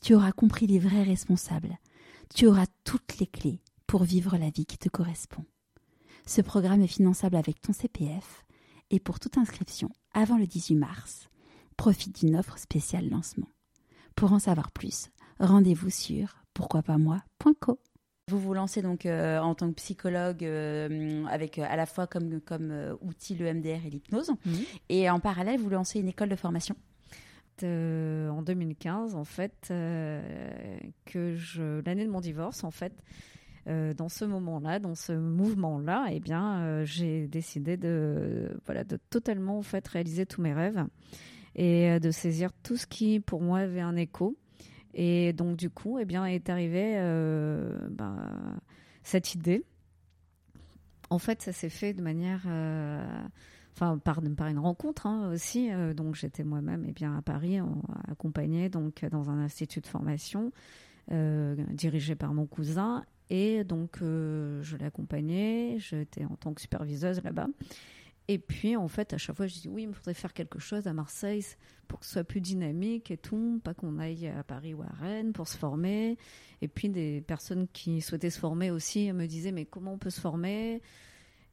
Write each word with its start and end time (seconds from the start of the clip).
tu 0.00 0.14
auras 0.14 0.32
compris 0.32 0.66
les 0.66 0.78
vrais 0.78 1.02
responsables, 1.02 1.78
tu 2.34 2.46
auras 2.46 2.66
toutes 2.84 3.18
les 3.18 3.26
clés 3.26 3.60
pour 3.86 4.04
vivre 4.04 4.36
la 4.36 4.50
vie 4.50 4.66
qui 4.66 4.78
te 4.78 4.88
correspond. 4.88 5.44
Ce 6.26 6.40
programme 6.40 6.82
est 6.82 6.86
finançable 6.86 7.36
avec 7.36 7.60
ton 7.60 7.72
CPF 7.72 8.44
et 8.90 9.00
pour 9.00 9.18
toute 9.20 9.38
inscription 9.38 9.90
avant 10.12 10.38
le 10.38 10.46
18 10.46 10.76
mars, 10.76 11.28
profite 11.76 12.20
d'une 12.20 12.36
offre 12.36 12.58
spéciale 12.58 13.08
lancement. 13.08 13.48
Pour 14.14 14.32
en 14.32 14.38
savoir 14.38 14.70
plus, 14.70 15.10
rendez-vous 15.38 15.90
sur 15.90 16.36
pourquoipasmoi.co. 16.54 17.80
Vous 18.28 18.38
vous 18.38 18.54
lancez 18.54 18.80
donc 18.80 19.06
euh, 19.06 19.40
en 19.40 19.54
tant 19.54 19.68
que 19.70 19.74
psychologue 19.74 20.44
euh, 20.44 21.24
avec 21.26 21.58
euh, 21.58 21.64
à 21.68 21.74
la 21.74 21.86
fois 21.86 22.06
comme, 22.06 22.40
comme 22.40 22.96
outil 23.00 23.34
le 23.34 23.52
MDR 23.52 23.86
et 23.86 23.90
l'hypnose. 23.90 24.30
Et 24.88 25.10
en 25.10 25.18
parallèle, 25.18 25.58
vous 25.58 25.70
lancez 25.70 25.98
une 25.98 26.08
école 26.08 26.28
de 26.28 26.36
formation. 26.36 26.76
En 27.64 28.42
2015, 28.42 29.14
en 29.14 29.24
fait, 29.24 29.66
que 29.68 31.34
je 31.34 31.84
l'année 31.84 32.04
de 32.04 32.10
mon 32.10 32.20
divorce, 32.20 32.64
en 32.64 32.70
fait, 32.70 32.92
dans 33.66 34.08
ce 34.08 34.24
moment-là, 34.24 34.78
dans 34.78 34.94
ce 34.94 35.12
mouvement-là, 35.12 36.06
eh 36.10 36.20
bien, 36.20 36.84
j'ai 36.84 37.28
décidé 37.28 37.76
de 37.76 38.58
voilà 38.66 38.84
de 38.84 38.96
totalement 38.96 39.58
en 39.58 39.62
fait 39.62 39.86
réaliser 39.86 40.26
tous 40.26 40.40
mes 40.40 40.52
rêves 40.52 40.84
et 41.54 42.00
de 42.00 42.10
saisir 42.10 42.50
tout 42.62 42.76
ce 42.76 42.86
qui 42.86 43.20
pour 43.20 43.42
moi 43.42 43.58
avait 43.60 43.80
un 43.80 43.96
écho 43.96 44.36
et 44.94 45.32
donc, 45.32 45.56
du 45.56 45.70
coup, 45.70 45.98
eh 45.98 46.04
bien, 46.04 46.24
est 46.26 46.48
arrivée 46.48 46.94
euh, 46.96 47.76
bah, 47.90 48.16
cette 49.02 49.34
idée. 49.34 49.64
En 51.10 51.18
fait, 51.18 51.42
ça 51.42 51.52
s'est 51.52 51.68
fait 51.68 51.92
de 51.92 52.02
manière. 52.02 52.42
Euh, 53.82 53.84
enfin, 53.84 53.98
par, 53.98 54.48
une 54.48 54.58
rencontre 54.58 55.06
hein, 55.06 55.30
aussi. 55.32 55.70
Euh, 55.72 55.94
donc, 55.94 56.14
j'étais 56.14 56.44
moi-même 56.44 56.84
eh 56.88 56.92
bien, 56.92 57.16
à 57.16 57.22
Paris, 57.22 57.58
accompagnée 58.08 58.68
donc, 58.68 59.04
dans 59.10 59.30
un 59.30 59.38
institut 59.40 59.80
de 59.80 59.86
formation 59.86 60.52
dirigé 61.72 62.14
par 62.14 62.32
mon 62.34 62.46
cousin. 62.46 63.04
Et 63.30 63.64
donc, 63.64 63.98
je 64.00 64.76
l'accompagnais. 64.76 65.76
J'étais 65.78 66.24
en 66.24 66.36
tant 66.36 66.54
que 66.54 66.60
superviseuse 66.60 67.20
là-bas. 67.24 67.48
Et 68.28 68.38
puis, 68.38 68.76
en 68.76 68.86
fait, 68.86 69.12
à 69.12 69.18
chaque 69.18 69.34
fois, 69.36 69.48
je 69.48 69.54
dis 69.54 69.68
oui, 69.68 69.82
il 69.82 69.88
me 69.88 69.92
faudrait 69.92 70.14
faire 70.14 70.32
quelque 70.32 70.60
chose 70.60 70.86
à 70.86 70.92
Marseille 70.92 71.44
pour 71.88 71.98
que 71.98 72.06
ce 72.06 72.12
soit 72.12 72.22
plus 72.22 72.40
dynamique 72.40 73.10
et 73.10 73.16
tout, 73.16 73.60
pas 73.64 73.74
qu'on 73.74 73.98
aille 73.98 74.28
à 74.28 74.44
Paris 74.44 74.72
ou 74.72 74.82
à 74.82 74.88
Rennes 75.00 75.32
pour 75.32 75.48
se 75.48 75.56
former. 75.56 76.16
Et 76.62 76.68
puis, 76.68 76.88
des 76.90 77.22
personnes 77.22 77.66
qui 77.72 78.00
souhaitaient 78.00 78.30
se 78.30 78.38
former 78.38 78.70
aussi 78.70 79.12
me 79.12 79.26
disaient 79.26 79.50
mais 79.50 79.64
comment 79.64 79.94
on 79.94 79.98
peut 79.98 80.10
se 80.10 80.20
former? 80.20 80.80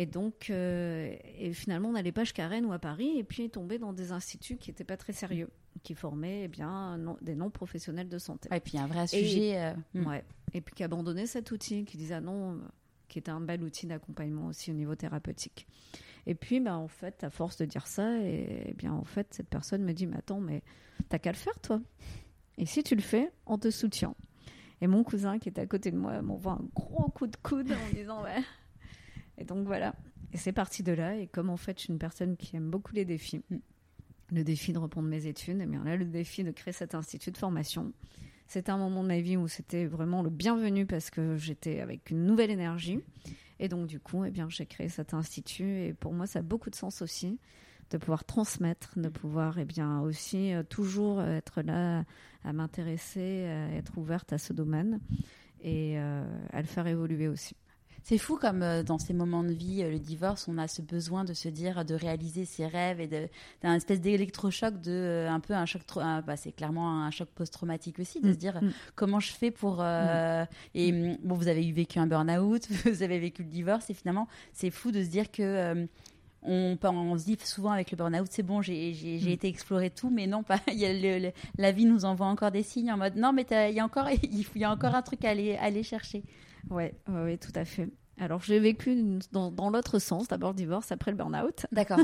Et 0.00 0.06
donc, 0.06 0.48
euh, 0.48 1.14
et 1.38 1.52
finalement, 1.52 1.90
on 1.90 1.92
n'allait 1.92 2.10
pas 2.10 2.24
jusqu'à 2.24 2.48
Rennes 2.48 2.64
ou 2.64 2.72
à 2.72 2.78
Paris, 2.78 3.18
et 3.18 3.22
puis 3.22 3.50
tomber 3.50 3.78
dans 3.78 3.92
des 3.92 4.12
instituts 4.12 4.56
qui 4.56 4.70
n'étaient 4.70 4.82
pas 4.82 4.96
très 4.96 5.12
sérieux, 5.12 5.50
qui 5.82 5.94
formaient 5.94 6.44
eh 6.44 6.48
bien 6.48 6.98
des 7.20 7.34
non-professionnels 7.34 8.08
de 8.08 8.16
santé. 8.16 8.48
et 8.50 8.60
puis 8.60 8.78
un 8.78 8.86
vrai 8.86 9.06
sujet. 9.06 9.48
Et, 9.48 9.58
euh, 9.58 9.74
hmm. 9.92 10.06
ouais. 10.06 10.24
Et 10.54 10.62
puis 10.62 10.74
qui 10.74 10.84
abandonnait 10.84 11.26
cet 11.26 11.50
outil, 11.50 11.84
qui 11.84 11.98
disait 11.98 12.14
ah 12.14 12.22
non, 12.22 12.62
qui 13.08 13.18
était 13.18 13.30
un 13.30 13.42
bel 13.42 13.62
outil 13.62 13.86
d'accompagnement 13.86 14.46
aussi 14.46 14.70
au 14.70 14.74
niveau 14.74 14.94
thérapeutique. 14.94 15.66
Et 16.24 16.34
puis, 16.34 16.60
bah, 16.60 16.78
en 16.78 16.88
fait, 16.88 17.22
à 17.22 17.28
force 17.28 17.58
de 17.58 17.66
dire 17.66 17.86
ça, 17.86 18.16
et, 18.20 18.68
eh 18.68 18.72
bien, 18.72 18.94
en 18.94 19.04
fait, 19.04 19.26
cette 19.34 19.48
personne 19.48 19.82
me 19.82 19.92
dit, 19.92 20.06
mais 20.06 20.16
attends, 20.16 20.40
mais 20.40 20.62
t'as 21.10 21.18
qu'à 21.18 21.32
le 21.32 21.36
faire, 21.36 21.60
toi. 21.60 21.78
Et 22.56 22.64
si 22.64 22.82
tu 22.82 22.94
le 22.94 23.02
fais, 23.02 23.30
on 23.44 23.58
te 23.58 23.70
soutient. 23.70 24.14
Et 24.80 24.86
mon 24.86 25.04
cousin 25.04 25.38
qui 25.38 25.50
était 25.50 25.60
à 25.60 25.66
côté 25.66 25.90
de 25.90 25.98
moi 25.98 26.22
m'envoie 26.22 26.52
un 26.52 26.64
gros 26.74 27.10
coup 27.10 27.26
de 27.26 27.36
coude 27.36 27.70
en 27.70 27.94
disant, 27.94 28.22
ouais. 28.22 28.42
Et 29.40 29.44
donc, 29.44 29.66
voilà. 29.66 29.94
Et 30.32 30.36
c'est 30.36 30.52
parti 30.52 30.82
de 30.82 30.92
là. 30.92 31.16
Et 31.16 31.26
comme 31.26 31.50
en 31.50 31.56
fait, 31.56 31.78
je 31.78 31.84
suis 31.84 31.92
une 31.92 31.98
personne 31.98 32.36
qui 32.36 32.54
aime 32.56 32.70
beaucoup 32.70 32.94
les 32.94 33.04
défis, 33.04 33.42
le 34.30 34.44
défi 34.44 34.72
de 34.72 34.78
reprendre 34.78 35.08
mes 35.08 35.26
études, 35.26 35.58
et 35.58 35.64
eh 35.64 35.66
bien 35.66 35.82
là, 35.82 35.96
le 35.96 36.04
défi 36.04 36.44
de 36.44 36.52
créer 36.52 36.72
cet 36.72 36.94
institut 36.94 37.32
de 37.32 37.38
formation. 37.38 37.92
C'était 38.46 38.70
un 38.70 38.78
moment 38.78 39.02
de 39.02 39.08
ma 39.08 39.20
vie 39.20 39.36
où 39.36 39.48
c'était 39.48 39.86
vraiment 39.86 40.22
le 40.22 40.30
bienvenu 40.30 40.84
parce 40.86 41.10
que 41.10 41.36
j'étais 41.36 41.80
avec 41.80 42.10
une 42.10 42.24
nouvelle 42.24 42.50
énergie. 42.50 43.00
Et 43.58 43.68
donc, 43.68 43.86
du 43.86 44.00
coup, 44.00 44.24
eh 44.24 44.30
bien, 44.30 44.48
j'ai 44.48 44.66
créé 44.66 44.88
cet 44.88 45.14
institut. 45.14 45.82
Et 45.82 45.94
pour 45.94 46.12
moi, 46.12 46.26
ça 46.26 46.40
a 46.40 46.42
beaucoup 46.42 46.70
de 46.70 46.74
sens 46.74 47.02
aussi 47.02 47.38
de 47.90 47.98
pouvoir 47.98 48.24
transmettre, 48.24 48.98
de 48.98 49.08
pouvoir 49.08 49.58
eh 49.58 49.64
bien, 49.64 50.00
aussi 50.00 50.54
euh, 50.54 50.62
toujours 50.62 51.20
être 51.22 51.60
là 51.60 52.04
à 52.44 52.52
m'intéresser, 52.52 53.46
à 53.46 53.74
être 53.74 53.98
ouverte 53.98 54.32
à 54.32 54.38
ce 54.38 54.52
domaine 54.52 55.00
et 55.62 55.98
euh, 55.98 56.24
à 56.52 56.60
le 56.60 56.66
faire 56.66 56.86
évoluer 56.86 57.28
aussi. 57.28 57.56
C'est 58.02 58.18
fou 58.18 58.36
comme 58.36 58.62
euh, 58.62 58.82
dans 58.82 58.98
ces 58.98 59.12
moments 59.12 59.44
de 59.44 59.52
vie, 59.52 59.82
euh, 59.82 59.90
le 59.90 59.98
divorce, 59.98 60.48
on 60.48 60.58
a 60.58 60.66
ce 60.68 60.82
besoin 60.82 61.24
de 61.24 61.34
se 61.34 61.48
dire, 61.48 61.84
de 61.84 61.94
réaliser 61.94 62.44
ses 62.44 62.66
rêves 62.66 63.00
et 63.00 63.06
d'un 63.62 63.74
espèce 63.74 64.00
d'électrochoc, 64.00 64.80
de 64.80 64.90
euh, 64.90 65.30
un 65.30 65.40
peu 65.40 65.54
un 65.54 65.66
choc, 65.66 65.82
bah, 65.94 66.36
c'est 66.36 66.52
clairement 66.52 67.04
un 67.04 67.10
choc 67.10 67.28
post-traumatique 67.34 67.98
aussi, 67.98 68.20
de 68.20 68.28
mm. 68.28 68.32
se 68.32 68.38
dire 68.38 68.62
mm. 68.62 68.70
comment 68.94 69.20
je 69.20 69.32
fais 69.32 69.50
pour. 69.50 69.76
Mm. 69.82 70.46
Et 70.74 70.92
bon, 71.22 71.34
vous 71.34 71.48
avez 71.48 71.66
eu 71.66 71.72
vécu 71.72 71.98
un 71.98 72.06
burn-out, 72.06 72.66
vous 72.86 73.02
avez 73.02 73.18
vécu 73.18 73.42
le 73.42 73.48
divorce, 73.48 73.90
et 73.90 73.94
finalement, 73.94 74.28
c'est 74.52 74.70
fou 74.70 74.90
de 74.90 75.02
se 75.02 75.08
dire 75.08 75.30
que. 75.30 75.86
on, 76.42 76.78
on, 76.82 77.18
se 77.18 77.24
dit 77.26 77.36
souvent 77.44 77.70
avec 77.70 77.90
le 77.90 77.96
burn-out, 77.96 78.28
c'est 78.30 78.42
bon, 78.42 78.62
j'ai 78.62 79.32
été 79.32 79.46
explorer 79.46 79.90
tout, 79.90 80.10
mais 80.10 80.26
non, 80.26 80.42
pas. 80.42 80.58
Il 80.72 80.78
y 80.78 80.86
a 80.86 81.32
la 81.58 81.72
vie 81.72 81.84
nous 81.84 82.04
envoie 82.06 82.26
encore 82.26 82.50
des 82.50 82.62
signes 82.62 82.90
en 82.90 82.96
mode 82.96 83.16
non, 83.16 83.32
mais 83.32 83.46
il 83.50 83.74
y 83.74 83.80
a 83.80 83.84
encore, 83.84 84.08
il 84.22 84.46
y 84.56 84.64
a 84.64 84.70
encore 84.72 84.94
un 84.94 85.02
truc 85.02 85.24
à 85.24 85.30
aller, 85.30 85.56
à 85.56 85.64
aller 85.64 85.82
chercher. 85.82 86.22
Ouais, 86.70 86.94
ouais, 87.08 87.36
tout 87.36 87.52
à 87.54 87.64
fait. 87.64 87.88
Alors, 88.20 88.42
j'ai 88.42 88.60
vécu 88.60 89.18
dans, 89.32 89.50
dans 89.50 89.70
l'autre 89.70 89.98
sens, 89.98 90.28
d'abord 90.28 90.50
le 90.50 90.56
divorce, 90.56 90.92
après 90.92 91.10
le 91.10 91.16
burn-out. 91.16 91.66
D'accord. 91.72 92.00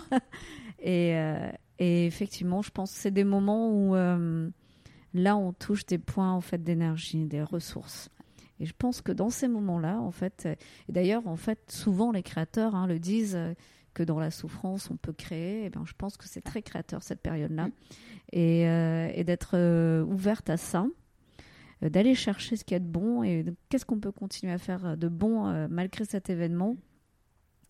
et, 0.79 1.15
euh, 1.15 1.51
et, 1.79 2.07
effectivement, 2.07 2.63
je 2.63 2.71
pense 2.71 2.93
que 2.93 2.99
c'est 2.99 3.11
des 3.11 3.25
moments 3.25 3.71
où 3.71 3.95
euh, 3.95 4.49
là, 5.13 5.37
on 5.37 5.53
touche 5.53 5.85
des 5.85 5.99
points 5.99 6.33
en 6.33 6.41
fait 6.41 6.63
d'énergie, 6.65 7.27
des 7.27 7.43
ressources. 7.43 8.09
Et 8.59 8.65
je 8.65 8.73
pense 8.77 9.03
que 9.03 9.13
dans 9.13 9.29
ces 9.29 9.47
moments-là, 9.49 10.01
en 10.01 10.11
fait, 10.11 10.49
et 10.89 10.93
d'ailleurs, 10.93 11.27
en 11.29 11.37
fait, 11.37 11.71
souvent 11.71 12.11
les 12.11 12.23
créateurs 12.23 12.75
hein, 12.75 12.87
le 12.87 12.99
disent 12.99 13.37
euh, 13.37 13.53
que 13.93 14.03
dans 14.03 14.19
la 14.19 14.31
souffrance, 14.31 14.91
on 14.91 14.97
peut 14.97 15.13
créer. 15.13 15.63
Et 15.63 15.67
eh 15.67 15.71
bien, 15.71 15.85
je 15.85 15.93
pense 15.99 16.17
que 16.17 16.27
c'est 16.27 16.41
très 16.41 16.63
créateur 16.63 17.03
cette 17.03 17.21
période-là, 17.21 17.69
et, 18.33 18.63
et 18.63 19.25
d'être 19.25 20.03
ouverte 20.03 20.51
à 20.51 20.57
ça. 20.57 20.87
Euh, 21.83 21.91
d'aller 21.91 22.15
chercher 22.15 22.57
ce 22.57 22.65
qu'il 22.65 22.75
y 22.75 22.77
a 22.77 22.81
de 22.81 22.89
bon 22.89 23.23
et 23.23 23.45
qu'est-ce 23.69 23.85
qu'on 23.85 24.01
peut 24.01 24.13
continuer 24.13 24.53
à 24.53 24.59
faire 24.59 24.85
euh, 24.87 24.97
de 24.97 25.09
bon 25.09 25.47
euh, 25.47 25.67
malgré 25.69 26.05
cet 26.05 26.31
événement, 26.31 26.77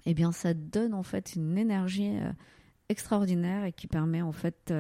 eh 0.05 0.15
bien, 0.15 0.33
ça 0.33 0.55
donne 0.55 0.95
en 0.95 1.03
fait 1.03 1.35
une 1.35 1.59
énergie 1.59 2.13
extraordinaire 2.89 3.65
et 3.65 3.73
qui 3.73 3.89
permet 3.89 4.23
en 4.23 4.31
fait 4.31 4.73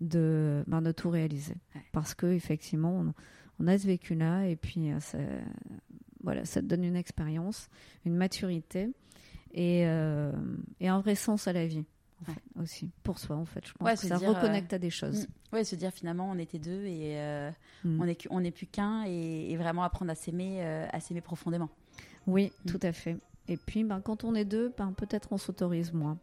de, 0.00 0.62
ben, 0.68 0.80
de 0.82 0.92
tout 0.92 1.10
réaliser. 1.10 1.56
Parce 1.90 2.14
que 2.14 2.26
effectivement, 2.26 3.04
on, 3.58 3.66
a 3.66 3.76
ce 3.76 3.88
vécu-là 3.88 4.46
et 4.46 4.54
puis 4.54 4.92
ça, 5.00 5.18
voilà, 6.22 6.44
ça 6.44 6.62
te 6.62 6.66
donne 6.66 6.84
une 6.84 6.94
expérience, 6.94 7.70
une 8.04 8.14
maturité 8.14 8.90
et, 9.52 9.80
et 9.80 10.88
un 10.88 11.00
vrai 11.00 11.16
sens 11.16 11.48
à 11.48 11.52
la 11.52 11.66
vie 11.66 11.84
aussi. 12.60 12.90
Pour 13.02 13.18
soi 13.18 13.36
en 13.36 13.44
fait 13.44 13.66
je 13.66 13.72
pense 13.72 14.00
que 14.00 14.06
ça 14.06 14.18
reconnecte 14.18 14.72
à 14.72 14.78
des 14.78 14.90
choses. 14.90 15.26
mm. 15.26 15.54
ouais 15.54 15.64
se 15.64 15.76
dire 15.76 15.90
finalement 15.90 16.30
on 16.30 16.38
était 16.38 16.58
deux 16.58 16.84
et 16.84 17.18
euh, 17.18 17.50
mm. 17.84 18.00
on 18.00 18.06
est 18.06 18.26
on 18.30 18.40
n'est 18.40 18.50
plus 18.50 18.66
qu'un 18.66 19.04
et, 19.04 19.56
vraiment 19.56 19.82
apprendre 19.82 20.10
à 20.10 20.14
s'aimer 20.14 20.58
euh, 20.60 20.86
à 20.92 21.00
s'aimer 21.00 21.20
profondément. 21.20 21.70
Oui 22.26 22.52
mm. 22.64 22.70
tout 22.70 22.80
à 22.82 22.92
fait. 22.92 23.16
Et 23.48 23.56
puis 23.56 23.84
ben 23.84 24.00
quand 24.00 24.24
on 24.24 24.34
est 24.34 24.44
deux 24.44 24.72
ben 24.76 24.92
peut-être 24.92 25.28
on 25.32 25.38
s'autorise 25.38 25.92
moins. 25.92 26.18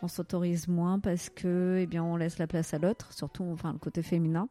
On 0.00 0.08
s'autorise 0.08 0.68
moins 0.68 1.00
parce 1.00 1.28
que 1.28 1.78
eh 1.80 1.86
bien 1.86 2.04
on 2.04 2.16
laisse 2.16 2.38
la 2.38 2.46
place 2.46 2.72
à 2.74 2.78
l'autre 2.78 3.12
surtout 3.12 3.44
enfin 3.44 3.72
le 3.72 3.78
côté 3.78 4.02
féminin 4.02 4.48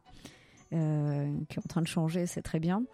euh, 0.74 1.32
qui 1.48 1.58
est 1.58 1.62
en 1.64 1.68
train 1.68 1.82
de 1.82 1.86
changer 1.86 2.26
c'est 2.26 2.42
très 2.42 2.60
bien. 2.60 2.84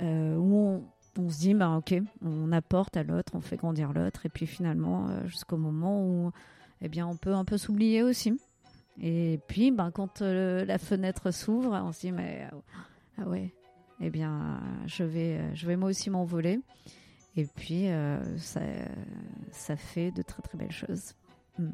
Où 0.00 0.04
on, 0.04 0.84
on 1.18 1.28
se 1.28 1.38
dit, 1.38 1.54
ben, 1.54 1.76
ok, 1.76 1.94
on 2.24 2.50
apporte 2.50 2.96
à 2.96 3.04
l'autre, 3.04 3.32
on 3.36 3.40
fait 3.40 3.56
grandir 3.56 3.92
l'autre, 3.92 4.26
et 4.26 4.28
puis 4.28 4.46
finalement, 4.46 5.08
jusqu'au 5.26 5.58
moment 5.58 6.02
où 6.04 6.32
eh 6.82 6.88
bien, 6.88 7.06
on 7.06 7.16
peut 7.16 7.34
un 7.34 7.44
peu 7.44 7.56
s'oublier 7.56 8.02
aussi. 8.02 8.38
Et 9.00 9.40
puis, 9.46 9.70
ben, 9.70 9.90
quand 9.90 10.20
euh, 10.20 10.64
la 10.64 10.78
fenêtre 10.78 11.30
s'ouvre, 11.30 11.72
on 11.82 11.92
se 11.92 12.00
dit, 12.00 12.12
mais 12.12 12.46
ah 13.18 13.28
ouais, 13.28 13.54
eh 14.00 14.10
bien, 14.10 14.60
je 14.86 15.04
vais, 15.04 15.38
euh, 15.38 15.54
je 15.54 15.66
vais 15.66 15.76
moi 15.76 15.88
aussi 15.88 16.10
m'envoler. 16.10 16.60
Et 17.36 17.46
puis, 17.46 17.88
euh, 17.88 18.20
ça, 18.38 18.60
ça 19.50 19.76
fait 19.76 20.10
de 20.10 20.22
très 20.22 20.42
très 20.42 20.58
belles 20.58 20.72
choses. 20.72 21.14
Mm. 21.58 21.68